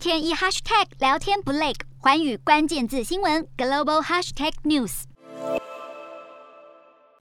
[0.00, 5.02] 天一 hashtag 聊天不累，寰宇关键字新闻 global hashtag news。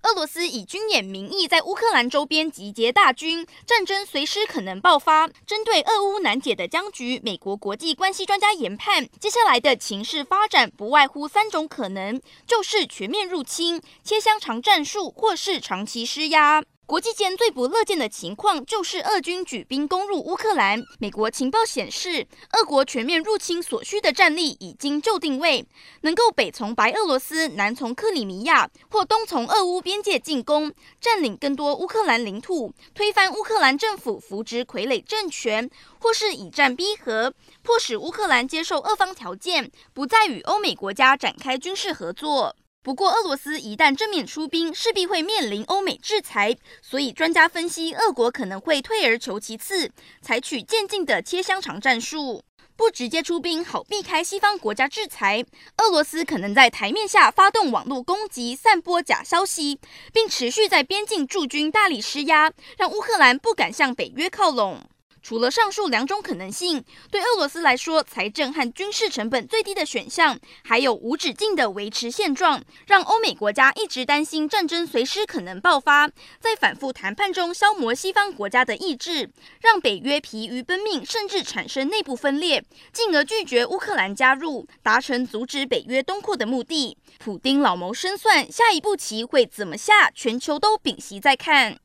[0.04, 5.28] 俄罗斯以军演名义在乌克兰周边集结大军，战争随时可能爆发。
[5.46, 16.64] 针对俄乌难解的僵局，美国国际关系专家研判，接下来的情势发展不外乎三种可能，就是全面入侵、切香肠战术，或是长期施压。
[16.89, 20.83] 国际间最不乐见的情况就是俄军举兵攻入乌克兰。
[20.97, 25.63] 美国情报显示，俄国全面入侵所需的战力已经就定位，
[26.02, 35.69] 能够北从白俄罗斯，南从克里米亚，或东从俄乌边界进攻，占领更多乌克兰领土，推翻乌克兰政府，扶植傀儡政权，
[35.99, 42.55] 或是以战逼和，迫使乌克兰接受俄方条件，不再与欧美国家展开军事合作。
[42.81, 52.41] 不过，俄罗斯一旦正面出兵，势必会面临欧美制裁，所以专家分析，俄国可能会退而求其次，采取渐进的切香肠战术，
[52.77, 55.43] 不直接出兵，好避开西方国家制裁。
[55.77, 59.77] 俄罗斯可能在台面下发动网络攻击，散播假消息，
[60.14, 64.89] 并持续在边境驻军，大力施压，让乌克兰不敢向北约靠拢。
[65.22, 76.08] 除了上述两种可能性，对俄罗斯来说，财政和军事成本最低的选项，还有无止境的维持现状，让欧美国家一直担心战争随时可能爆发，
[76.39, 79.30] 在反复谈判中消磨西方国家的意志，
[79.61, 86.98] 让北约疲于奔命，甚至产生内部分裂，进而拒绝乌克兰加入，达成阻止北约东扩的目的。
[87.17, 91.80] 普丁老谋深算，下一步棋会怎么下，全球都屏息在看。